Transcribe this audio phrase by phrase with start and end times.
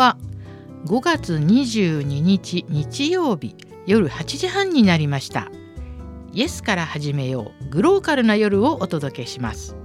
[0.00, 0.16] は
[0.86, 3.54] 5月22日日曜日
[3.84, 5.50] 夜8時半になりました。
[6.32, 9.76] イエスから始めようグローカルな夜をお届けします。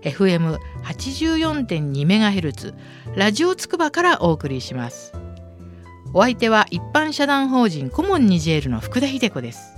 [0.00, 2.74] FM84.2MHz
[3.14, 5.12] ラジオつくばからお送りします。
[6.12, 9.74] お相手は一般社団法人コモンニジェールの福田秀子です。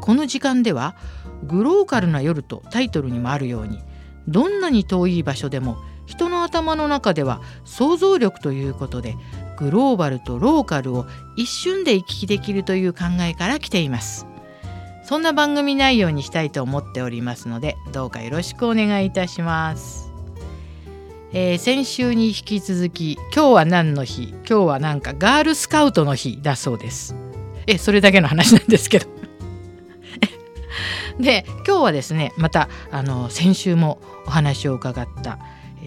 [0.00, 0.96] この時間では
[1.42, 3.82] グローカルな夜とタイトルにもあるように
[4.26, 9.16] どんなに遠い場所でも人の頭の中では想像力ということで
[9.56, 14.26] グローバルとローカルを一瞬で行き来できるという考えから来ています。
[15.04, 20.10] そんな番組内容にしたいと思っておりますのでどうかよろしくお願いいたします、
[21.34, 27.14] えー、先週に引き続き今日は何の日今日はなんかガールスカウトの日だそうです。
[27.66, 29.06] えそれだけの話なんですけど。
[31.20, 35.38] で今日はですねまたあの先週もお話を伺った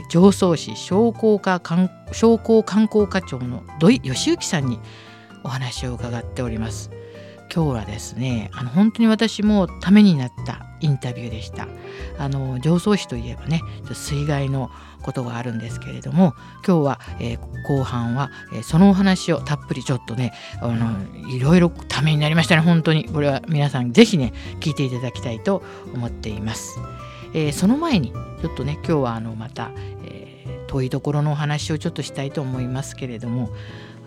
[0.10, 1.62] 常総市商工課
[2.12, 4.80] 商工観光課長の土井義行さんに
[5.44, 6.91] お話を伺っております。
[7.54, 11.68] 今日はですねあの本当に私もためになったインタビューでした。
[12.18, 13.62] あの常総市といえばね
[13.94, 14.70] 水害の
[15.02, 16.34] ことがあるんですけれども
[16.66, 20.98] 今日は、えー、後半は、えー、そのお話をたっぷりちょっとねあの
[21.30, 22.62] いろいろためになりましたね。
[22.62, 23.05] 本当に。
[23.05, 26.77] これは皆さん是非ね聞いていただきたいと思っています、
[27.34, 28.12] えー、その前に
[28.42, 29.72] ちょっとね今日はあのまた、
[30.04, 30.28] え
[30.68, 33.50] 遠いところのお話をちょっとしたいと思いますけれども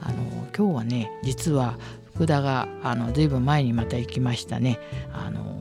[0.03, 0.25] あの
[0.57, 1.79] 今日はね実は
[2.15, 4.79] 福田があの随分前にまた行きましたね
[5.13, 5.59] あの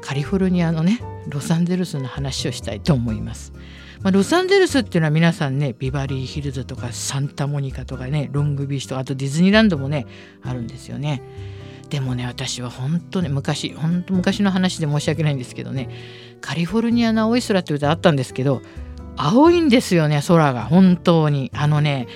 [0.00, 3.52] カリフォルニアのねロサンゼルスの話をしたいと思います。
[4.02, 10.06] まあ、ロサンゼルスっていうのは皆さんねビバリーヒルズとかサンタモニカとかねロングビーチとかあとディズニーランドもね
[10.42, 11.22] あるんですよね。
[11.88, 15.88] でもね私は本当ね昔本当昔の話で申し訳ないんですけどね
[16.40, 18.62] カリフォルニアの青い空って歌あったんですけど
[19.16, 22.08] 青いんですよね空が本当にあのね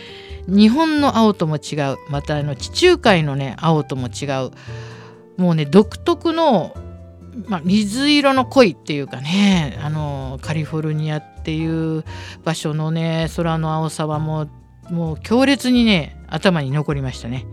[0.47, 4.51] 日本の青とも違うまたあの地中海のね青とも違う
[5.37, 6.75] もうね独特の、
[7.47, 12.05] まあ、水色の濃いっていうかねあのカリフォルニアっていう
[12.45, 14.51] 場所のね空の青さはもう
[14.91, 17.47] もう強烈にね頭に残りましたね。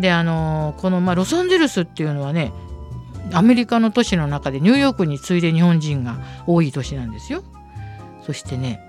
[0.00, 2.52] であのこの、まあ、ロサンゼルスっていうのはね
[3.32, 7.44] アメリカの都市の中でニューヨークに次いで日本人が多い都市なんですよ。
[8.24, 8.80] そしてね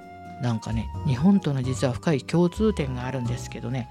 [0.41, 3.89] なんかね日本との実は深い共通点があるんですけどね。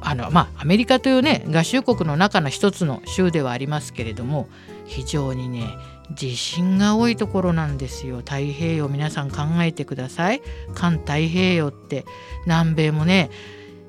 [0.00, 4.48] あのまあアメリカというね合衆国の中の一つの州ではありますけれども
[4.86, 5.68] 非常にね
[6.14, 8.18] 地震が多いところなんですよ。
[8.18, 10.42] 太平洋皆さん考えてください。
[10.74, 12.06] 環太平洋って
[12.46, 13.30] 南米もね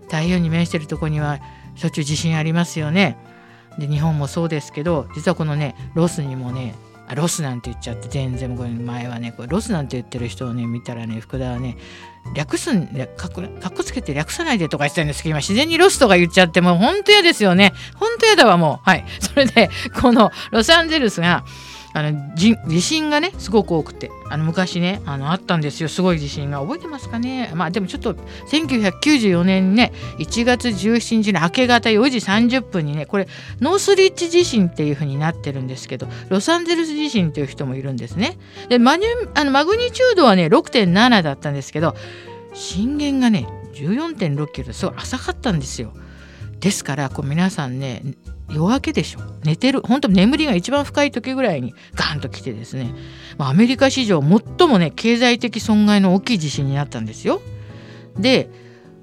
[0.03, 1.39] 太平洋に面してるとこには
[1.79, 3.17] しょっちゅう地震ありますよね。
[3.77, 6.75] で日本もそうですけど実はこのねロスにもね
[7.15, 11.77] ロスなんて言っちゃって全然これ前はねこれロスなんて言ってる人をね見たらね福田はね
[12.35, 17.73] 略すんかっこつけて略さないでとか言ってたんですけど今自然にロスとか言っちゃってもうほんと嫌ですよね。
[17.95, 18.89] ほんと嫌だわもう。
[18.89, 19.05] はい。
[19.21, 19.69] それで
[19.99, 21.45] このロサンゼルスが
[21.93, 25.89] あの地震がねすごく多くてあの昔ねあのあったんですよ。
[25.89, 26.59] すごい地震が。
[26.61, 27.51] 覚えてますかね？
[27.55, 33.27] まあでもちょっと1994年ね1月17日の明け方4時30分にねこれ
[33.59, 38.37] ノースリッチ地震っていう風になってるんですけどロサンゼルス地震っていう人もいるんですね。
[38.69, 41.95] でマニあのマグニチュードはね6.7だったんですけど
[42.53, 45.93] 震源がね14.6キロすごい浅かったんですよ。
[46.59, 48.03] ですからこう皆さんね
[48.49, 52.93] 夜明けでしょ寝てる本当眠りが一番深い時ぐらいにガンと来てですね、
[53.37, 57.41] まあ、アメリカ史上最もね経済的損害の大きい地震になったんですよ。
[58.17, 58.49] で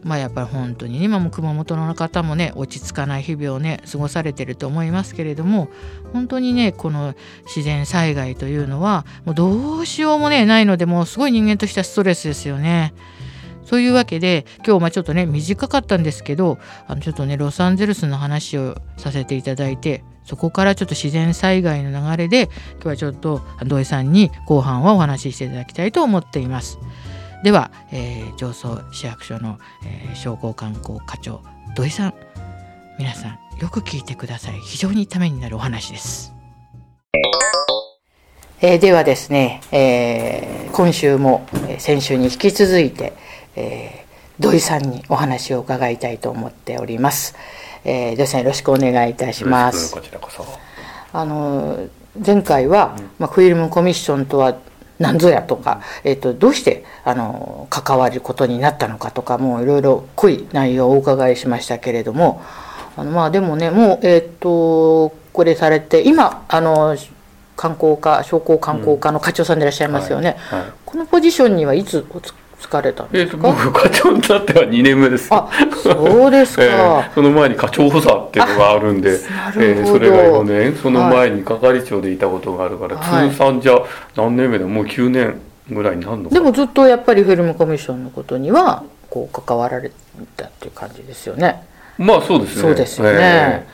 [0.02, 5.68] まあやっぱり本当に今も熊本の方もね落ち着かない日々をね過ごされてると思いますけれども
[6.12, 7.14] 本当にねこの
[7.44, 12.94] 自然災害というのはもうどうしようもねないのでもうすごい人間としてはストレスですよね。
[13.66, 26.78] そういうわけで今日まあちょっとね短かったんですけどあのちょっとねロサンゼルスの話をさせていただいてそこからちょっと自然災害の流れで今日はちょっと土井さんに後半はお話ししていただきたいと思っています。
[27.42, 31.42] では、えー、上層市役所の、えー、商工観光課長
[31.76, 32.14] 土井さん
[32.98, 36.32] 皆さんよく聞いてください非常にためになるお話です。
[38.62, 41.46] えー、ではですね、えー、今週も
[41.78, 43.12] 先週に引き続いて
[43.56, 47.34] えー、土井さんにお話を伺いたいと思っております。
[47.84, 49.94] えー、土井さんよろしくお願いいたします。
[49.94, 50.44] こちらこそ。
[51.12, 51.88] あの
[52.24, 54.56] 前回は、うん、まあ、フィルムコミッションとは
[54.98, 62.42] 何ぞやとか、えーと、どうしてあの関わることになったのかとかもういろいろ濃い内容をお伺いしましたけれども
[62.96, 64.28] あのまあでもねもうえっ、ー、
[65.08, 66.96] とこれされて今あの
[67.56, 75.28] 観光課商工観光課の課長さんでいらっしゃいますよね、うんはいはい、このポジションにはいつおつ疲れたんですか、僕課長になっては2年目です。
[75.30, 75.48] あ
[75.82, 83.30] そうですか、 えーその前に課長補佐っていうのがあるんで、えーそれが4年その前に係長でいたことがあるから、はい。
[83.30, 83.78] 通算じゃ
[84.16, 84.66] 何年目だ？
[84.66, 89.90] もう9年ぐらいになるのかでもずっとやっぱりフィルムコミッションのことにはこう関わられ
[90.36, 91.62] たっていう感じですよね。
[91.98, 92.62] まあそうですね。
[92.62, 93.66] そうですよね。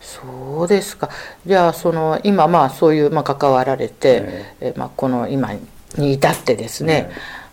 [0.00, 1.08] そうですか。
[1.46, 4.74] じゃあその今まあそういうまあ関わられて、ええ。
[4.76, 5.52] まあこの今
[5.96, 7.10] に至ってですね。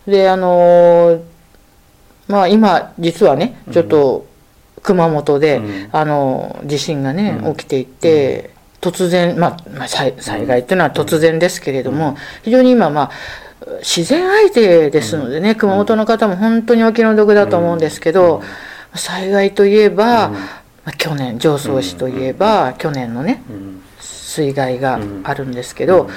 [0.07, 1.21] であのー
[2.27, 4.27] まあ今実はねちょっと
[4.87, 5.89] 熊本で、うん。
[5.91, 7.55] あの地震がね、うん。
[7.55, 13.11] 起きていて、突然まあ、まあ、災災害っていうのは突然ですけれども、非常に今まあ
[13.79, 18.41] 自然相手ですのでね、熊本の方も本当にお気の毒だと思うんですけど、
[18.95, 20.31] 災害といえば、
[20.97, 23.81] 去年常総市といえば、去年のねうん。
[23.99, 25.21] 水害がうん。
[25.25, 26.09] あるんですけど、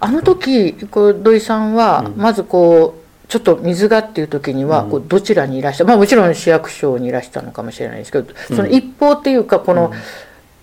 [0.00, 2.20] あの時こう土井さんはうん。
[2.20, 4.90] まずこうちょっと水がっていう時にはうん。
[4.90, 9.92] こうどちらにいらしたまあもちろん市役所にいらしたのかもしれないですけどその一方っていうかこの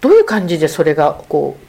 [0.02, 1.66] どういう感じでそれがこう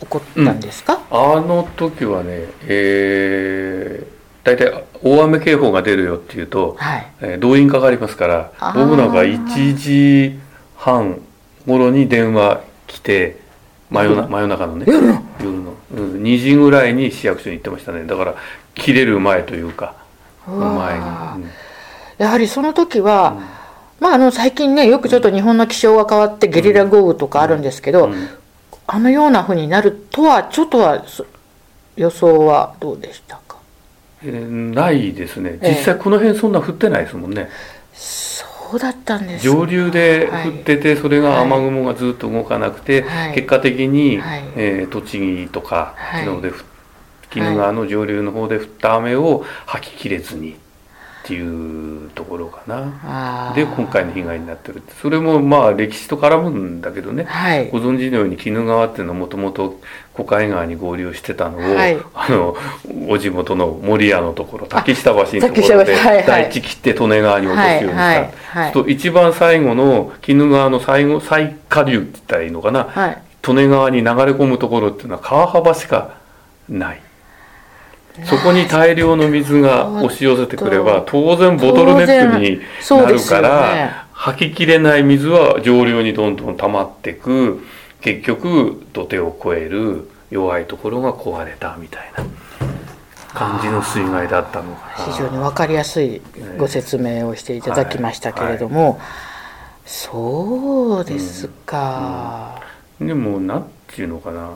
[0.00, 7.12] 起こったんですか、あの時はね、えー、大体大雨警報が出るよっていうと、はい。
[7.20, 10.40] えー動員かかりますから僕なんか1時
[10.76, 11.20] 半
[11.66, 13.40] 頃に電話来て
[13.90, 15.22] 真夜な真夜中のね夜の。
[15.40, 18.04] 夜の、うん、2時ぐらいに市役所に行ってましたね。
[18.04, 18.34] だから
[18.74, 19.99] 切れる前というか
[20.48, 21.46] うわ前に、
[22.18, 23.36] やはりその時は、
[24.00, 28.28] まああの最近ねよくちょっと日本の気象が変わってゲリラ豪雨とかあるんですけど、うん。
[28.86, 31.24] あのような風になるとはちょっとはそ
[31.96, 33.56] 予想はどうでしたか？
[34.24, 35.58] えーないですね。
[35.60, 35.70] ええ。
[35.70, 37.48] 実際この辺そんな降ってないですもんね、
[37.92, 38.46] そ
[38.76, 41.44] うだったんです上流で降っててそれがはい。
[41.44, 43.34] 雨雲がずっと動かなくて、はい。
[43.34, 44.42] 結果的に、はい。
[44.56, 46.26] えー栃木とかはい。
[46.26, 46.54] の方で降っ
[47.34, 53.52] 鬼怒川の上流の方で降った雨を吐ききれずにっていうところかな。
[53.54, 57.24] で今回の被害になってるそれもまあ歴史と絡むんだけどね。
[57.24, 57.68] はい。
[57.70, 59.80] ご存知のように鬼怒川っていうのはもともと
[60.14, 61.98] 小海川に合流してたのを、はい。
[62.14, 62.56] あの
[63.08, 65.94] お地元の守屋のところ竹下橋のところで
[66.26, 68.32] 大地切って利根川に落とすようにした、はいはい
[68.64, 68.72] はい。
[68.72, 73.22] と一番最後の鬼怒川の最後最下流って言ったらいいのかな、はい。
[73.46, 76.14] 利根川に流れ込むところっていうのは川幅しか
[76.68, 77.00] ない。
[78.24, 82.60] そこに大量の水が押し寄せてくれば当然ボトルネックに
[82.90, 87.64] なるから、ね吐ききれない水は上流にどんどん溜まってく
[88.02, 92.26] 結局土手を越える弱いところが壊れたみたいな
[93.32, 95.06] 感じの水害だったのか。
[95.06, 96.20] な非常に分かりやすい
[96.58, 99.00] ご説明をしていただきましたけれども、
[99.86, 102.60] そうですか、
[103.00, 104.50] でもなんていうのかな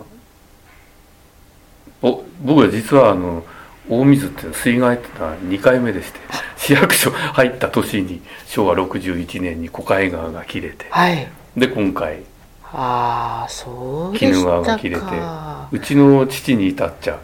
[2.04, 3.42] お僕は実はあの
[3.88, 6.20] 大水っていうの水害っていうのは2回目でして
[6.56, 11.26] 市役所入った年に昭和61年に小海川が切れてはい。
[11.56, 12.22] で今回
[12.62, 17.18] ああそうで鬼川が切れてかうちの父に至っちゃ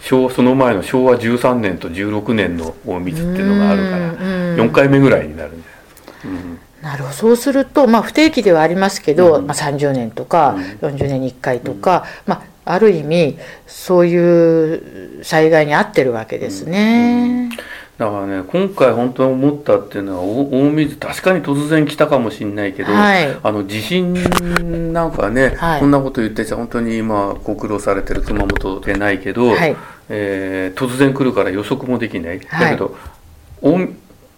[0.00, 6.60] 昭和その前の昭和13年と16年の大水っていうのがあるからうんうん4回目ぐらいになるんじゃないですか、うん。
[6.82, 7.14] なるほど。
[7.14, 9.46] そうすると、まあ、不定期ではありますけど、うん。
[9.46, 10.94] まあ、30年とかうん。
[10.94, 17.50] 40年に1回とか、まあ、ある意味そういう災害に遭ってるわけですね。
[17.98, 23.38] だからね今回本当に思ったっていうのはお大水確かに突然来たかもしれないけど、はい。
[23.42, 24.14] あの地震
[24.94, 25.80] なんかね、はい。
[25.80, 29.76] こんなこと言ってちゃ本当に今ご苦労されてる熊本でないけど、はい。
[30.08, 32.96] えー突然来るから予測もできない、はいだけど
[33.62, 33.88] 大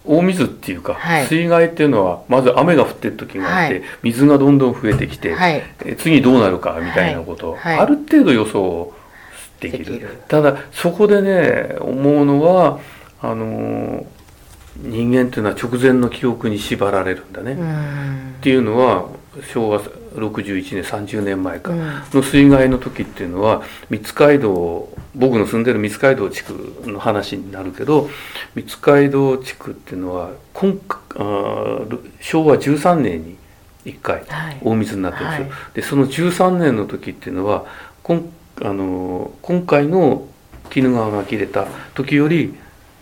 [0.05, 1.25] 大水っていうか、はい。
[1.27, 3.83] 水害っていうのはまず雨が降ってる時があって、はい。
[4.03, 5.63] 水がどんどん増えてきて、はい。
[5.85, 8.93] えー次どうなるかみたいなことある程度予想
[9.59, 10.07] できる。
[10.27, 12.79] ただそこでね思うのは
[13.21, 14.05] あのー
[14.75, 19.05] 人間っていうのは直前の記憶に縛られるんだね、うっんていうのは
[19.53, 21.79] 昭和61年30年前かうん。
[22.11, 28.09] の水害の時っていうのは三街道僕の住んでる三街道地区の話になるけど
[28.55, 30.79] 三街道地区っていうのは今
[31.15, 33.37] あー昭和13年に
[33.85, 34.57] 1回はい。
[34.61, 35.75] 大水になってるんですよ、はい。
[35.75, 37.65] でその13年の時っていうのは
[38.01, 38.29] こん
[38.61, 40.27] あの今回の
[40.71, 42.55] 鬼怒川が切れた時より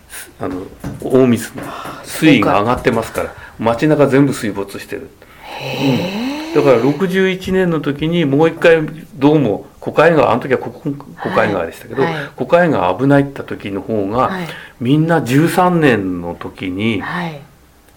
[0.08, 0.62] すあの
[1.00, 1.62] 大水の
[2.04, 5.08] 水位が上がってますから街中全部水没してる。
[5.42, 6.21] へえ
[6.54, 10.92] だから61年の時にもう一回どうも小海川あの時は小小
[11.34, 12.14] 海川でしたけど、はい。
[12.36, 14.46] 小海川危ないった時の方が、はい。
[14.80, 17.40] みんな13年の時にはい。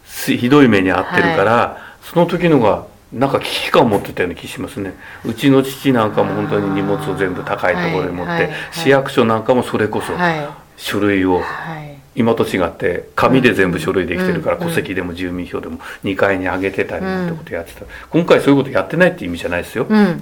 [0.05, 4.93] すひどい目に遭ってるから、その時のがなんか危機感を持ってたような気しますね。
[5.25, 10.47] うちの父なんかも本当に荷物を全部高いところに持って、市役所なんかもそれこそはい。
[10.77, 14.63] 書類をはい今と違って紙で全部書類できてるからうん。
[14.63, 17.85] 戸籍でも住民票でも2階に上げてたりなんてことやってた。
[18.09, 20.19] 今回そういうことやってないって意味じゃないですよ、うん。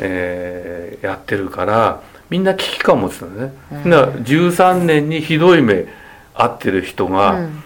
[0.00, 3.90] えーやってるからみんな危機感を持つのね、うん。
[3.90, 5.86] だから13年にひどい目
[6.34, 7.62] 合ってる人が、うん。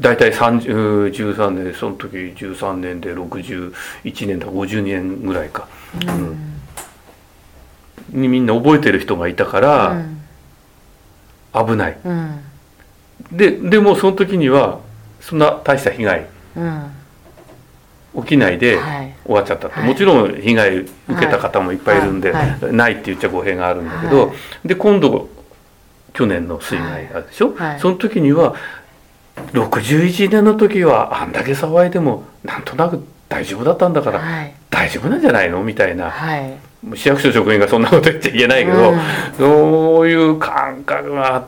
[0.00, 5.68] 大体30 13年その時13年で61年だ50年ぐらいか、
[6.06, 6.38] うん。
[8.20, 10.02] にみんな覚えてる人がいたから
[11.52, 12.40] 危ない、うん
[13.32, 14.80] ででもその時には
[15.20, 16.26] そんな大した被害
[16.56, 16.90] うん
[18.16, 19.14] 起きないではい。
[19.24, 19.88] 終わっちゃったって、はい。
[19.88, 22.50] もちろん被害受けた方もいっぱいいるんで、はい。
[22.60, 24.68] はないって言っちゃ語弊があるんだけど、はい。
[24.68, 25.28] で今度
[26.12, 27.80] 去年の水害あるでしょ、はい。
[27.80, 28.54] その時には
[29.52, 34.54] 61年の時はあんだけ騒いでもなんとなく大丈夫だったんだから、はい。
[34.70, 35.64] 大丈夫なんじゃないの？
[35.64, 36.10] みたいな。
[36.10, 36.56] はい。
[36.94, 38.98] 市役所職員がそんなこと言っちゃいけないけど、うん。
[39.38, 41.46] そういう感覚があっ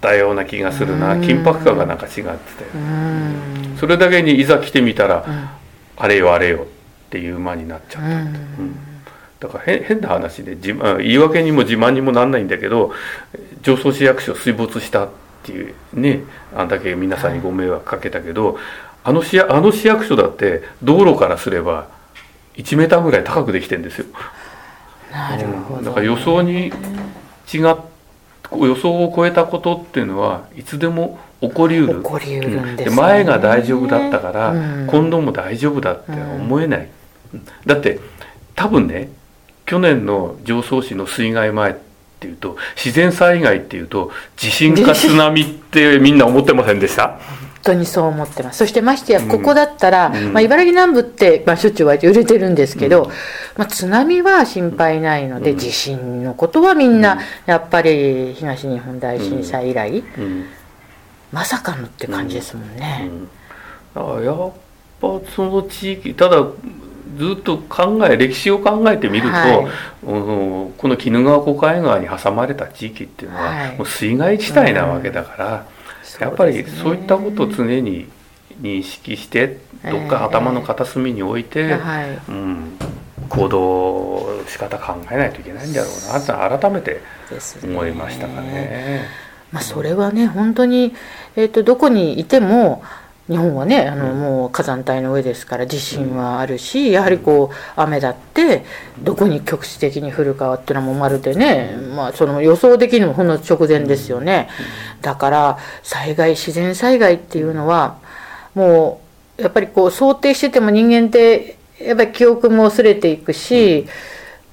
[0.00, 1.14] たような気がするな。
[1.14, 1.20] うん。
[1.20, 2.28] 緊迫感がなんか違って
[3.78, 5.48] それだけにいざ来てみたら、うん。
[5.96, 6.66] あれよあれよ
[7.08, 8.76] っていう間になっちゃった、うん。
[9.40, 12.92] だから変変な話で自慢言い訳にも自慢にもなんないんだけど
[13.62, 15.08] 上層市役所水没したっ
[15.42, 16.22] ていうね
[16.54, 18.58] あんだけ皆さんにご迷惑かけたけど、
[19.04, 21.88] あの市あの市役所だって道路からすれば
[22.56, 24.06] 1メーターぐらい高くできてんですよ。
[25.10, 25.84] なるほどうん。
[25.84, 27.76] だから予想に違っ
[28.52, 32.02] 予想を超えたことっていうのはいつでも起こりうる。
[32.02, 32.90] 起こりうるんですね。
[32.90, 34.86] で前が大丈夫だったから、うん。
[34.86, 36.88] 今度も大丈夫だって思えない、
[37.66, 38.00] だって
[38.54, 39.10] 多分ね
[39.66, 41.74] 去年の常総市の水害前っ
[42.20, 47.08] ていうと自然災害っていうと地震か津波ってみんな思ってませんでした？
[47.08, 47.18] 本
[47.68, 48.58] 当にそう思ってます。
[48.58, 50.32] そしてましてやここだったら、うん。
[50.32, 53.10] まあ、茨城南部って、まあ、しょっちゅう割と揺れてるんですけど、
[53.56, 55.58] まあ、津波は心配ないので、うん。
[55.58, 57.00] 地震のことはみんうん。
[57.00, 60.46] なやっぱり東日本大震災以来、うん。
[61.32, 63.10] まさかのって感じですもんね。
[63.94, 64.52] だからやっ
[65.00, 66.36] ぱその地域ただ
[67.18, 69.68] ずっと考え歴史を考えてみると、はい。
[70.04, 73.76] うんこの鬼怒川小海川に挟まれた地域っていうのは、はい。
[73.76, 75.66] もう水害地帯なわけだから、
[76.18, 78.08] やっぱりそういったことを常に
[78.60, 82.18] 認識してどっか頭の片隅に置いて、はい。
[82.28, 82.72] うん、
[83.28, 87.00] 行動仕方考えないといけないんだろうなって改めて
[87.62, 89.06] 思いましたかね。
[89.52, 90.94] まあ、それはね本当に、
[91.34, 92.82] えー、とどこにいても
[93.28, 94.20] 日本はねあの、うん。
[94.20, 98.64] もう火山帯の上ですから地震はあるしやはりこう雨だって
[99.02, 104.48] どこに局地的に降るかっていうのはもうまるでね、まあ、その予想できるのもほんの直前ですよね。
[105.02, 107.98] だから災害自然災害っていうのは
[108.54, 109.00] も
[109.38, 113.86] うやっぱりこう想定してても人間ってやっぱり記憶も薄れていくし、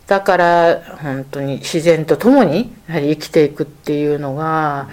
[0.05, 4.87] だから本当に自然と共にやはり生きていくっていうのが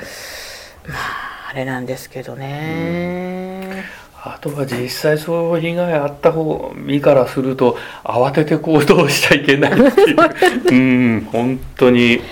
[0.88, 3.84] まああれなんですけどね。
[4.24, 10.16] あとは実際そういう被害あった方身からすると慌てて行動しちゃいけないっていう。
[10.72, 10.74] う
[11.18, 12.22] ん本当に。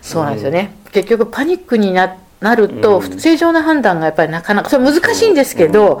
[0.00, 0.34] そうなん。
[0.34, 3.18] ですよね、結局パニックにななると、うん。
[3.18, 6.00] 正常な判断がやっぱりなかなかそれ難しいんですけど、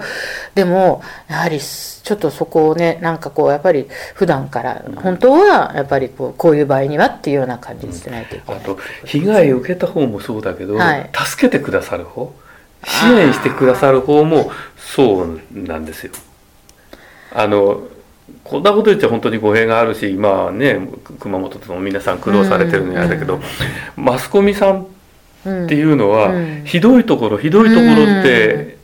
[0.54, 11.10] でもやはりちょっとそこをねなんかこうやっぱり普段から本当はやっぱりこうこういう場合にはっていうような感じにしてないといけない、あと被害を受けた方もそうだけど、はい。
[11.12, 12.32] 助けてくださる方
[12.84, 16.12] 支援してくださる方もそうなんですよ。
[17.32, 17.82] あの
[18.44, 23.40] こんなこと言っちゃ本当に語弊があるし今はね熊本でも皆さん苦労されてるのにあれだけど、
[23.96, 24.86] マスコミさん
[25.44, 26.64] うんっていうのは、うん。
[26.64, 28.78] ひどいところひどいところって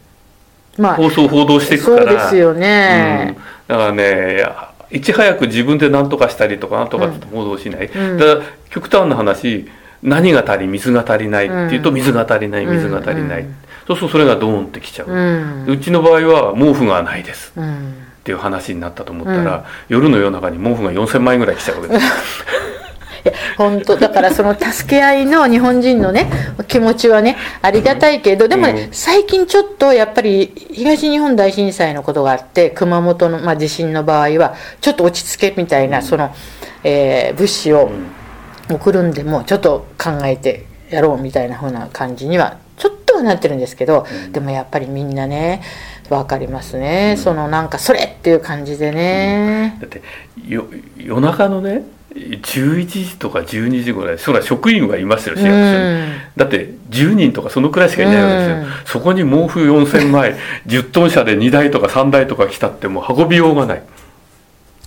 [0.79, 3.37] まあ放送報道していくそから、うですよね、
[3.69, 4.45] うん、だからね
[4.91, 8.19] いち早く自分で何とかしたりとか何とかって報道しない、うん。
[8.19, 9.69] だから極端な話
[10.03, 11.97] 何が足り水が足りないっていうとうん。
[11.97, 17.53] 水が足りない水が足りない、うんそうするとそれがドーンってきちゃう、ううんちの場合は毛布がないです。
[17.57, 17.93] うん。
[18.21, 19.65] っていう話になったと思ったら、うん。
[19.89, 22.07] 夜の夜中に毛布が4,000枚ぐらい来ちゃうわけです。
[23.25, 26.31] いや本当だからその助け合いの日本人のね
[26.69, 28.93] 気持ちはねありがたいけどでもね、うん。
[28.93, 36.35] 最近ちょっとやっぱり東日本大震災のことがあって熊本の、まあ、地震の場合はちょっと落ち着けみたいな、その、
[36.83, 37.91] えー物資を
[38.71, 42.59] 送るんでもちょっと考えてやろうみたいな風な感じには
[43.25, 44.33] なってるんですけど、うん。
[44.33, 45.63] でもやっぱりみんなね
[46.09, 49.79] 分かりますね、そのなんかそれっていう感じでね。
[49.81, 50.03] だって
[50.47, 50.67] よ
[50.97, 51.83] 夜中のね
[52.15, 56.13] 11時とか12時ぐらいそら職員はいますよ市役所に、うん。
[56.37, 58.67] だって10人とかそのくらいしかいないわけですよ、うん。
[58.85, 63.83] そこに毛布4000枚 10トン車で2台とか3台とか来たってもう運びようがない、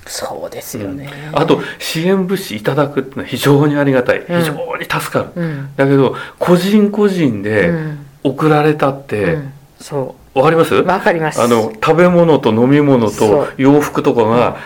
[0.05, 1.09] そうですよね。
[1.33, 4.19] あと支援物資いただくってのは非常にありがたい。
[4.19, 4.39] うん。
[4.41, 5.69] 非常に助かる、うん。
[5.75, 10.73] だけど個人個人でうん送られたって、うんそわかります？
[10.75, 11.39] うわかります。
[11.41, 14.57] あの食べ物と飲み物と洋服とかが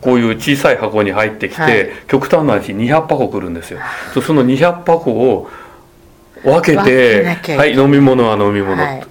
[0.00, 1.90] こういう小さい箱に入ってきて、はい。
[2.08, 3.80] 極端な話200箱来るんですよ。
[4.24, 5.48] その200箱を
[6.42, 7.78] 分け分てはいい。
[7.78, 9.06] 飲み物は飲み物、はい。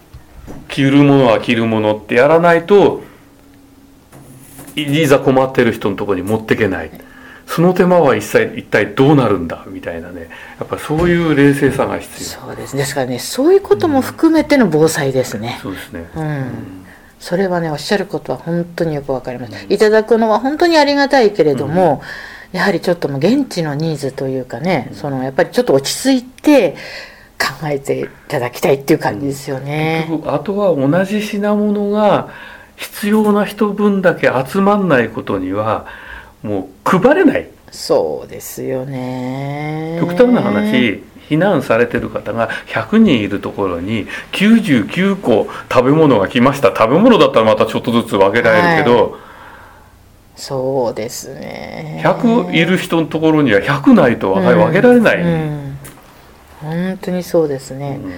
[0.68, 3.02] 着るものは着るものってやらないと
[4.76, 6.92] いいざ困ってる人のところに持ってけない。
[7.56, 10.30] その手間は一切一体どうなるんだみたいなね。
[10.60, 12.30] やっぱそういう冷静さが必要。
[12.42, 16.86] そうですですからねそういうことも含めての防災ですね、そうですね、うん。
[17.18, 22.02] それはねおっしゃることは本当によくわかります、いただくのは本当にありがたいけれども、
[22.52, 26.76] やはりちょっともう現地のニーズというかね、そのやっぱりちょっと落ち着いて
[27.40, 30.10] 考えていただきたいっていう感じですよね。
[30.26, 32.28] あとは同じ品物が
[32.76, 35.86] 必要な人分だけ集まんないことには
[36.46, 37.48] もう配れない。
[37.72, 39.98] そうですよね。
[40.00, 46.68] 極端な話避難されてる方が100人いるところに99個食べ物が来ました。
[46.68, 49.18] 食べ物だったらまたちょっとずつ分けられるけど、
[50.36, 52.02] そうですね。
[52.06, 55.78] 100いる人のところには100ないと分けられない、うん。
[56.62, 58.00] 本当にそうですね。
[58.02, 58.12] うん。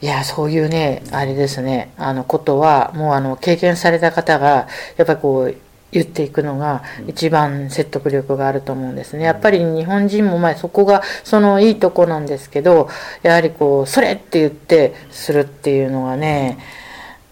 [0.00, 1.90] いやそういうねあれですね。
[1.98, 5.56] あのことはもうあの経験された方がやっぱりこう
[5.90, 9.24] 言っていくのが一番説得力があると思うんですね。
[9.24, 12.88] やっぱり日本人もまあそこがそのいいとこなんですけど
[13.22, 16.58] やはりこうそれって言ってするっていうのはね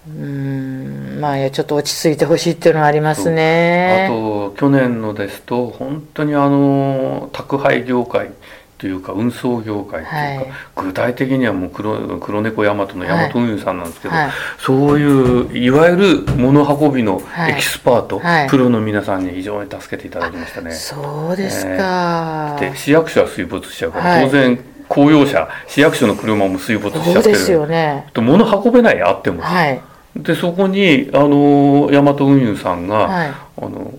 [0.09, 4.07] うーんまあちょっと落ち着いてほしいっていうのはありますあね。
[4.09, 8.31] と去年のですと本当にあの宅配業界
[8.79, 10.53] というか運送業界というか、はい。
[10.77, 14.31] 具体的にはもう黒黒猫大和の大和運輸さんなんですけど、はい。
[14.59, 17.53] そういういわゆる物運びのはい。
[17.53, 18.49] エキスパート、はい。
[18.51, 20.73] プロの皆さんに非常に助けていただきましたね。
[20.73, 22.59] そうですか。
[22.61, 24.25] で市役所は水没しちゃうから、はい。
[24.27, 27.23] 当然公用車市役所の車も水没しちゃってる。
[27.23, 28.11] そうですよね。
[28.13, 29.81] で物運べないあっても、はい。
[30.15, 33.29] でそこにあの大和運輸さんが、はい。
[33.29, 33.95] あの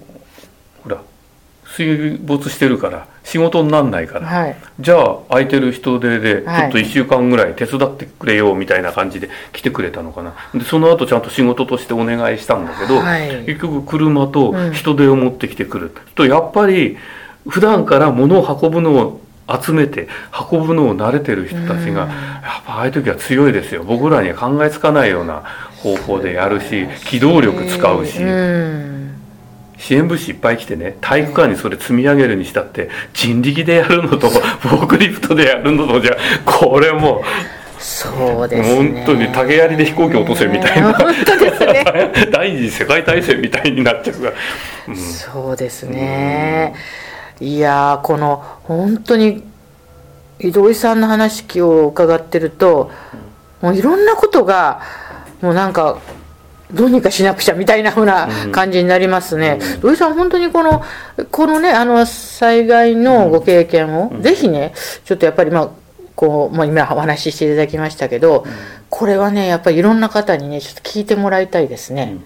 [0.84, 0.98] ほら
[1.66, 4.56] 水没してるから仕事になんないから、はい。
[4.80, 6.66] じゃあ空いてる人手でちはい。
[6.68, 10.34] ょっと1週間ぐらい手伝ってくれよみたいな感じで来てくれたのかな。
[10.54, 13.44] でその後ちゃんと仕事としてお願いしたんだけど、はい。
[13.46, 14.72] 結局車とうん。
[14.72, 16.98] 人手を持ってきてくる、とやっぱり
[17.50, 19.22] 普段から物を運ぶのを
[19.62, 20.08] 集めて
[20.50, 21.96] 運ぶのを慣れてる人たちが、うん。
[21.98, 22.08] やっ
[22.66, 23.84] ぱああいう時は強いですよ。
[23.84, 25.44] 僕らには考えつかないような
[25.84, 28.24] 方法でやるし機動力使うし。
[28.24, 28.97] うん
[29.78, 37.24] 支援物資いっぱい来てね体育館にそれ積み上げるにしたって人力でやるのとフォークリフトでやるのとじゃこれも
[37.80, 39.06] そうですね。
[39.06, 42.12] 本当に竹槍で飛行機落とせみたいな本当ですね。
[42.34, 44.34] 第二次世界大戦みたいになっちゃうから、
[44.88, 46.74] うんそうですね。
[47.40, 49.44] いやーこの本当に
[50.40, 52.92] 井戸井さんの話を伺ってると、
[53.62, 54.82] もういろんなことが
[55.42, 56.00] もうなんか
[56.74, 58.52] どうにかしなくちゃみたいなふうなうん。
[58.52, 59.60] 感じになりますね。
[59.76, 59.82] うん。
[59.82, 60.84] 土井さん本当にこの
[61.32, 64.22] このねあの災害のご経験を、うん。
[64.22, 64.74] ぜひね
[65.06, 65.70] ちょっとやっぱりまあ
[66.16, 68.46] こう、まあ、今お話ししていただきましたけど、
[68.90, 72.18] これはねやっぱりいろんな方にねちょっと聞いてもらいたいですね。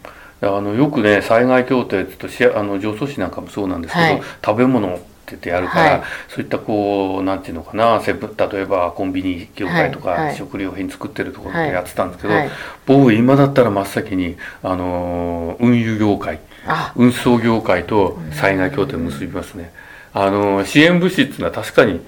[0.42, 4.22] あのよくね災害協定って言うとしあの上層市なんかもそうなんですけど、はい。
[4.44, 4.98] 食べ物
[5.36, 6.02] っててやるから、はい。
[6.30, 10.26] そういったこうなんていうのかなセブン例えばコンビニ業界とか、はい。
[10.28, 10.36] はい。
[10.36, 12.50] 食料品作ってるところはいでやってたんですけど、はい。
[12.86, 16.94] 僕今だったら真っ先にあの運輸業界あ。
[16.96, 19.72] 運送業界と災害協定を結びますね。
[20.14, 22.02] あの支援物資っていうのは確かに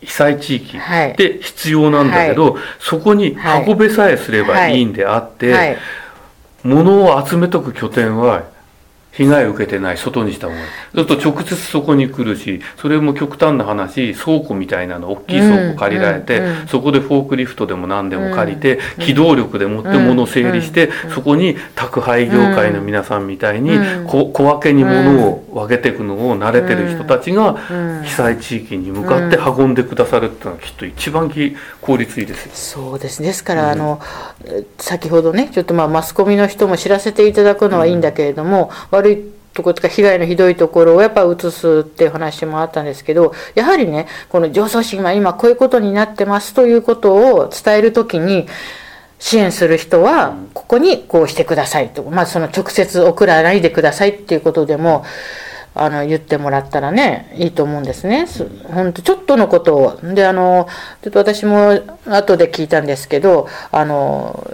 [0.00, 1.16] 被災地域はい。
[1.16, 5.76] で必要なんだけど、そこに運べさえすればいいんであって、はい。
[6.62, 8.42] 物を集めとく拠点は
[9.16, 16.66] 被害を受けてない外にした方がいいそうすると直接そこに来るしそれも極端な話倉庫みたいなの大きい倉庫借りられて、うんうんうん。
[16.68, 24.06] そこでフォークリフトでも何でも借りて、うん機動力で持って物を整理して、うんそこに宅配業界の皆さんみたいに、うん。
[24.06, 32.50] こ小分けに物を分けていくのを慣れてる人たちがうん被災地域に向かって運んでくださるっていうのはきっと一番き効率いいですよ。
[32.54, 33.22] そうです。
[33.22, 34.00] ですから、あの
[34.44, 48.46] え先ほどねちょっとまあマスコミの人も知らせていただくのはいいんだけれども、悪いとことか被害のひどいところをやっぱ映すっていう話もあったんですけどやはりねこの上層市が今こういうことになってますということを伝えるときに
[49.18, 55.04] 支援する人はここにこうしてくださいと、まあ、その直接送らないでくださいっていうことでも
[55.74, 58.26] あの言ってもらったらねいいと思うんですね。
[58.26, 60.66] す本当ちょっとのことをであの
[61.02, 64.50] ちょっと私も後で聞いたんですけどあの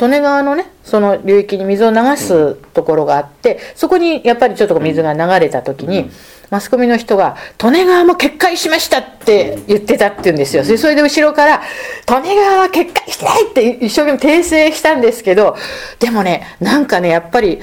[0.00, 6.10] 利根川のねその流域に水を流すところがあってそこにやっぱりちょっと水が流れた時に、
[6.50, 11.62] マスコミの人が「利根川も決壊しました」って言ってたって言うんですよ、それで後ろから
[12.22, 15.56] 「利根川は決壊してない!」って一生懸命訂正したんですけど
[15.98, 17.60] でもねなんかねやっぱり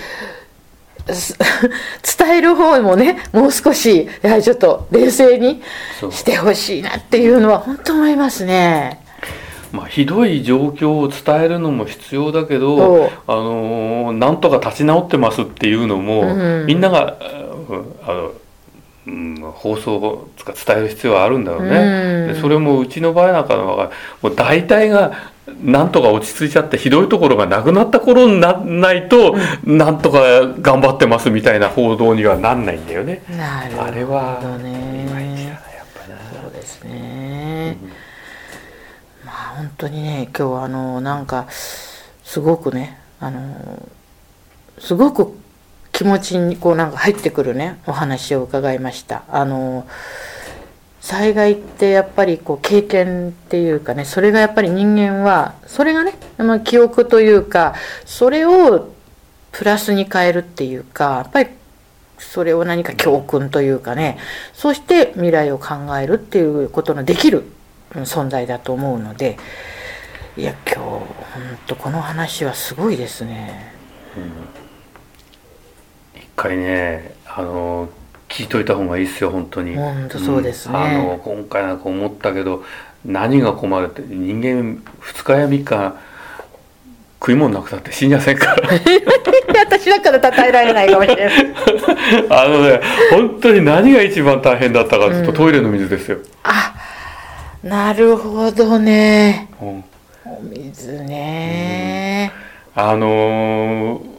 [1.07, 5.61] 伝える方もねもう少しやはりちょっと冷静に
[6.11, 8.99] してほしいなっていうのは本当思いますね。
[9.71, 16.65] まあ、ひどい状況を伝えるのも必要だけそどう、あのーなんとか立ち直ってますっていうのも、うん。
[16.65, 17.17] みんなが、
[17.69, 18.31] うんあの
[19.07, 21.69] うん、放送つか伝える必要はあるんだろうね、
[22.27, 22.33] うん。
[22.33, 25.31] でそれもうちの場合なんかのはもう大体が
[25.63, 30.19] なんとか落ち着いちゃってひどいところがなくなった頃にならないと、なんとか
[30.61, 33.23] 頑張ってますみたいな報道にはなんないんだよね。
[33.29, 33.89] なるほどね。
[33.89, 34.43] あれはい
[35.11, 36.41] まいちだなやっぱな。
[36.43, 37.77] そうですね。
[39.25, 43.89] まあ本当にね今日はあのなんかすごくねあの
[44.79, 45.33] すごく
[45.91, 49.23] 気持ちにこうなんか入ってくるねお話を伺いました。
[49.29, 49.87] あの
[50.99, 56.13] 災害ってやっぱりこう経験っていうかねそれがやっぱり人間はそれがね
[56.63, 57.73] 記憶というか
[58.05, 58.93] それを
[59.51, 61.49] プラスに変えるっていうかやっぱり
[62.19, 64.19] それを何か教訓というかね
[64.53, 67.45] そして未来を考えるっていうことのできる
[67.93, 69.37] 存在だと思うので
[70.37, 71.05] いや今日本
[71.67, 73.73] 当この話はすごいですね。
[76.15, 77.89] 一回ねあの
[78.29, 79.75] 聞いといた方がいいですよ本当に。
[79.75, 82.63] 本当そうですねんあの今回なんか思ったけど
[83.05, 85.95] 何が困るって人間2日や3日
[87.19, 88.63] 食い物なくたって死にやせんから
[89.63, 91.55] 私だから称えられないかもしれない。
[92.29, 96.73] あのね本当に何が一番大変だったかというと、うんトイレの水ですよ、あ
[97.63, 99.47] なるほどね。
[99.61, 99.83] うん
[100.23, 102.31] お水ね。
[102.75, 104.11] あのー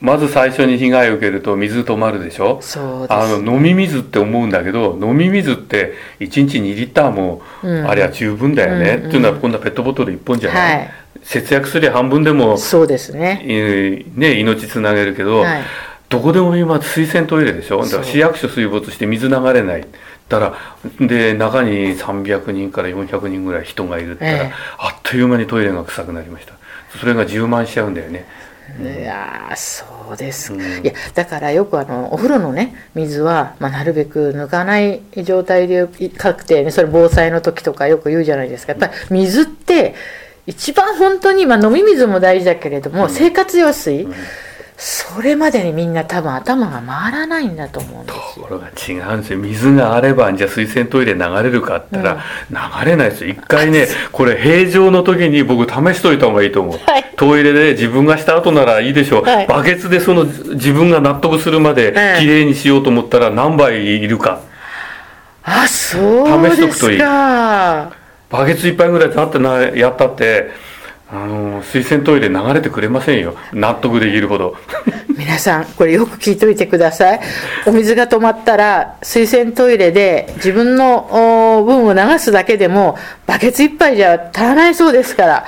[0.00, 2.58] まず最初に被害を受けると水止まるでしょ？
[2.60, 3.12] そうです。
[3.12, 10.90] あの飲み水って思うんだけど飲み水って1日2リッターもうんありゃ十分だよね、うんっていうのは今度はペットボトル1本じゃない、はい。
[11.24, 13.42] 節約すりゃ半分でも、そうですね。
[13.44, 15.62] えーね、命つなげるけど、はい。
[16.08, 17.82] どこでも今水洗トイレでしょ？
[17.82, 19.86] だから市役所水没して水流れない。
[20.28, 20.56] だか
[21.00, 24.52] らで中に300人から400人ぐらい人がいるったら、ええ。
[24.78, 26.54] あっという間にトイレが臭くなりました。
[26.98, 28.26] それが充満しちゃうんだよね。
[28.82, 30.84] いやーそうですか、うん。
[30.84, 38.72] いやだからよくあのお風呂のね水は、まあ、なるべく抜かない状態で確定ねそれ防災の時とかよく言うじゃないですか。
[38.72, 39.94] やっぱり水って
[40.46, 43.10] 一番本当に、まあ、飲み水も大事だけれども、うん。
[43.10, 44.14] 生活用水、ん
[44.80, 48.22] それまでにみんな多分頭が回らないんだと思うんですよ。
[48.36, 53.30] ところが違うんですよ水があればじゃあ水洗トイレ流れるかって言ったら、流れないですよ。
[53.30, 57.04] 一回ねこれ平常の時に僕試しといた方がいいと思う、はい。
[57.16, 59.46] トイレで自分がした後ならいいでしょう、はい。
[59.48, 62.20] バケツでその自分が納得するまでええ。
[62.20, 64.40] きれいにしようと思ったら何杯いるか。
[65.42, 65.98] あそ
[66.38, 66.98] うです試しとくといい。
[67.00, 67.90] か
[68.30, 70.50] バケツ一杯ぐらいだってなやったって
[71.10, 73.34] あの水洗トイレ流れてくれませんよ。
[73.52, 74.56] 納得できるほど。
[75.16, 77.20] 皆さんこれよく聞いといてください。
[77.66, 85.46] お水が止まったら水洗トイレで自分の分を流すだけでもバケツ一杯じゃ足らないそうですから。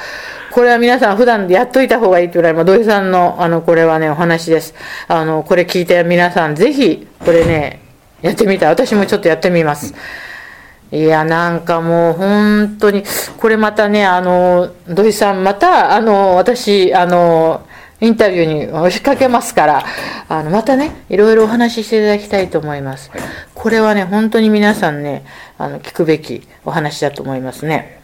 [0.51, 4.75] これは皆さん普段でやっといた方がいいというのは今土井さんのあのこれはねお話です。
[5.07, 7.81] あのこれ聞いて皆さんぜひこれね
[8.23, 8.71] やってみたい。
[8.71, 9.95] 私もちょっとやってみます、
[10.93, 13.05] いや、なんかもう本当に、
[13.39, 17.65] これまたね、あの、土井さん、また、あの、私、あの、
[18.01, 19.85] インタビューに押しかけますから、
[20.29, 23.11] あの、またね、いろいろお話ししていただきたいと思います。
[23.55, 25.25] これはね、本当に皆さんね、
[25.59, 28.01] あの、聞くべきお話だと思いますね。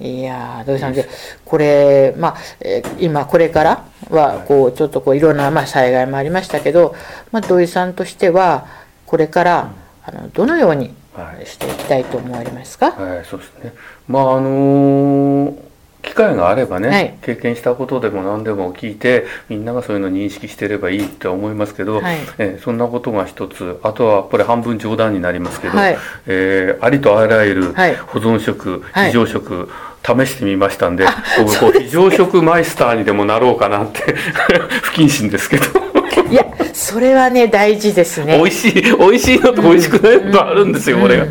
[0.00, 1.06] いやー土井さんで
[1.44, 6.94] これ、まあえー今これからはこうちょっとこういろんな、まあ、災害もありましたけど、
[7.32, 8.66] まあ、土井さんとしては
[9.06, 9.72] これから
[10.04, 11.09] あのどのようにはい
[11.44, 13.74] していきたいと思われますか、はい、そうですね。
[14.08, 15.56] まああの
[16.02, 17.18] 機会があればね、はい。
[17.22, 22.16] 経験したことでも何でも聞いてみんながそういうのを認識してればいいって思いますけど、はい。
[22.38, 25.98] えーそんなことが一つあとはこれ半分冗談になりますけど、はい。
[26.26, 27.96] えーありとあらゆるはい。
[27.96, 29.06] 保存食、はい。
[29.08, 29.68] 非常食、
[30.02, 31.06] 試してみましたんで、
[31.38, 34.00] 僕こう非常食マイスターにでもなろうかなって
[34.82, 35.89] 不謹慎ですけど
[36.30, 41.26] いやそれはね大事ですね美味しい美味しいのと美味しくないのとあるんですよ、これが。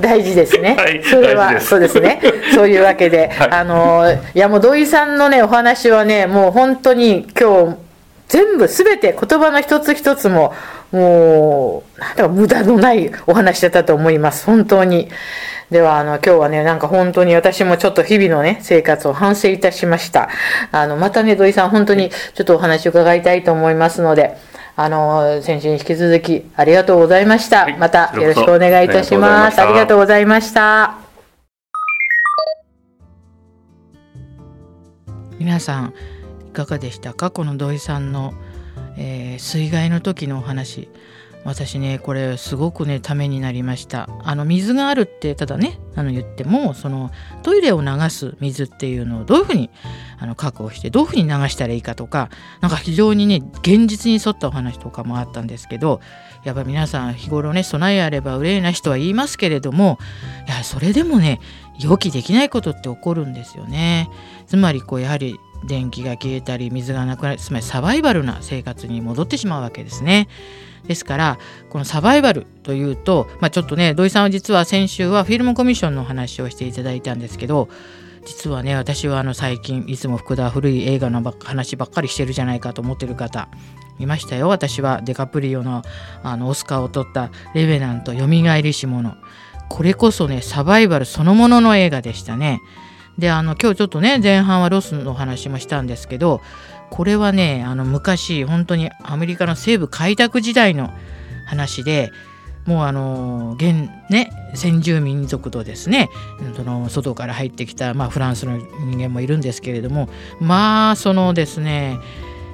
[0.00, 0.74] 大事ですね。
[0.76, 2.20] はいそれはそうですね。
[2.54, 7.76] そういうわけで、 はいあのいやもう土井さんのねお話はねもう本当に今日
[8.28, 10.54] 全部すべて言葉の一つ一つも
[10.92, 15.08] もうなんだか無駄のないお話だったと思います本当に。
[15.70, 20.28] ではあの今日はねなんか本当に私もちょっと日々のね生活を反省いたしました。
[20.70, 24.36] あのまたね土井さん本当にちょっとお話を伺いたいと思いますので。
[24.74, 30.96] あの先週に引き続きありがとうございました、はい、またよろしくお願いいたしますありがとうございました
[35.38, 35.92] 皆さん
[36.48, 37.30] いかがでしたか？
[37.30, 38.32] この土井さんの、
[38.96, 40.88] えー、水害の時のお話。
[41.44, 44.08] 私ねこれすごくねためになりました。
[44.22, 47.10] あの水があるってただねあの言ってもその
[47.42, 49.70] トイレを流す水っていうのをどういうふうに
[50.22, 52.30] あの確保してどういうふうに流したらいいかとか
[52.60, 56.00] なんか非常にね現実に沿ったお話とかもあったんですけど
[56.44, 59.98] やっぱ皆さん日頃ね備えあれば憂いな人は言いますけれども
[60.46, 61.40] いやそれでもね
[61.80, 64.08] 予期できないことって起こるんですよね
[64.46, 70.28] つまりこうやはり電気が消えたり水がなくなりつまりサバイバルな生活に戻ってしまうわけですね。
[70.86, 71.38] ですから
[71.70, 77.68] このサバイバルというと、まあ、ちょっとね土井さんは実は先週はフィルムコミッションの話をしていただいたんですけど
[78.24, 83.48] 実はね私はあの最近いつも福田古い映画の話ばっかりしてるじゃないかと思ってる方
[83.98, 85.82] いましたよ私はデカプリオの
[86.22, 89.16] あのオスカーを取った「レベナントよみがえりし者」
[89.68, 92.60] これこそねサバイバルそのものの映画でしたね。
[93.18, 96.40] であの今日ちょっとね前半はロスの話もしたんですけど
[96.90, 100.90] これはねあの昔本当にアメリカの西部開拓時代の
[101.46, 102.10] 話で
[102.66, 106.08] もうあの現ね先住民族とですね
[106.56, 110.08] その外から入ってきた、まあ、フランスの人間もいるんですけれども
[110.40, 111.98] まあそのですね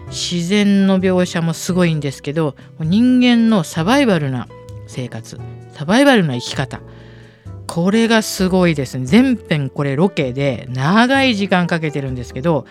[0.08, 4.48] 自然の描写もすごいんですけど人間のサバイバルな
[4.86, 5.38] 生活
[5.74, 6.80] サバイバルな生き方
[7.66, 9.04] これがすごいですね。
[9.04, 12.64] 全編これロケで長い時間かけてるんですけど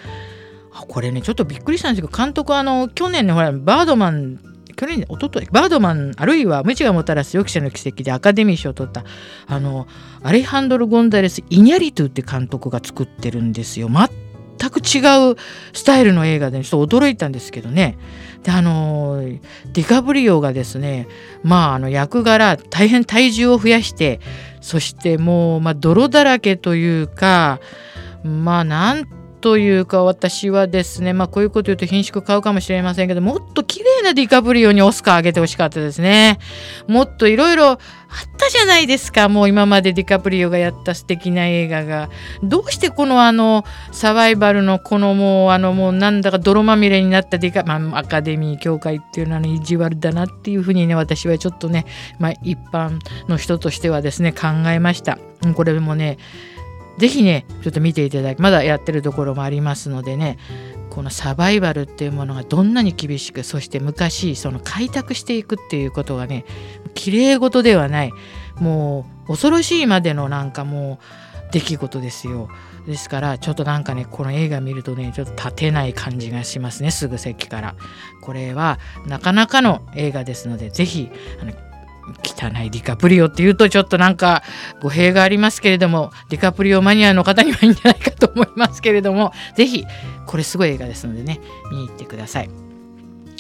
[0.88, 4.40] これねちょっとびっくりしたんですけど監督あの去年ねほらバードマン
[4.78, 9.04] 去年おととバードマンあるいは無知がもたらす予期者の奇跡でアカデミー賞を取った
[9.48, 9.88] あの
[10.22, 13.90] アレハンドル・ゴンザレス・イニャリトゥって監督が作ってるんですよ。
[13.90, 15.36] 全く違う
[15.74, 17.98] スタイルの映画でちょっと驚いたんですけどね。
[18.44, 19.20] であの
[19.74, 21.08] ディカブリオがですね
[21.44, 24.20] まああの役柄大変体重を増やして
[24.62, 27.60] そしてもう、まあ、泥だらけというか
[28.24, 29.17] まあなん
[29.48, 36.38] というか私はですねまあこういうこと言うと品種買うかもしれませんけどもっと綺麗なディカプリオにオスカーあげてほしかったですね。
[36.86, 37.78] もっといろいろあっ
[38.38, 39.30] たじゃないですか。
[39.30, 42.10] もう今までディカプリオがやった素敵な映画が。
[42.44, 51.86] どうしてこのあのサバイバルのこのもうあのもうなんだか泥まみれになったディカ、まあ、アカデミー協会っていうのは、意地悪だなっていうふうにね私はちょっとね、
[52.20, 55.18] まあ、一般の人としてはですね考えました。
[55.56, 56.18] これもね
[56.98, 60.38] 是非ねちょっと見ていただきまだやってるところもありますのでね
[60.90, 66.46] このサバイバルっていうものがどんなに厳しくそして昔その開拓していくっていうことがね
[66.96, 68.12] きれい事ではない
[68.60, 72.50] もう恐ろしいまでのなんかもう出来事ですよ。
[72.86, 77.76] ですからちょっとなんかねこの映画見るとねちょっと立てない感じがしますねすぐ席から。
[78.22, 81.10] これはなかなかの映画ですので是非
[81.42, 81.54] あの
[82.24, 84.44] 汚いディカプリオっていうとちょっとなんか
[84.82, 89.86] 語弊がありますけれどもディカプリオマニアの方にはいいんじゃないかと思いますけれども是非
[90.26, 91.40] これすごい映画ですのでね
[91.72, 92.50] 見に行ってください。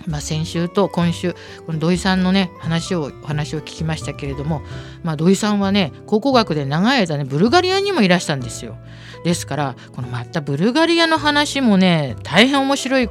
[0.07, 4.61] まあ、先週と今週この土井さんのね話をお話を聞きましたけれども、
[5.03, 8.77] まあ、土井さんはね考古学で長い間ねブルガリアにもいらしたんですよ。
[9.23, 13.09] ですからこのまたブルガリアの話もね大変面白い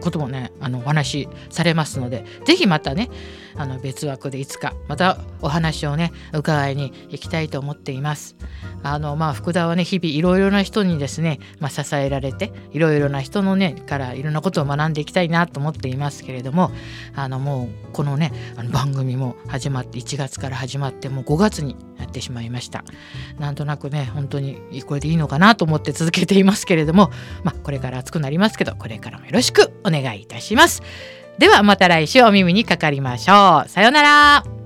[0.00, 3.10] こともねあのお話しされますので是非またね
[3.56, 8.36] あの別枠でいつかまたお話をね伺いに行きたいと思っています。
[8.82, 16.72] あのまあ福田はね日々いろいろな人にですね、まあ、支えられていろいろな人のねからいろんなことを学んでいきたいなと思っていますけれども
[17.14, 22.84] あのもうこのねあの番組も始まって1月から始まってもう5月になってしまいました。
[23.38, 27.10] なんとなくね本当にこれでいいのかなと思って続けていますけれども
[27.44, 30.82] まあこれから暑くなりますけどこれからもよろしくお願いいたします。
[31.38, 33.68] ではまた来週お耳にかかりましょう。
[33.68, 34.61] さようなら。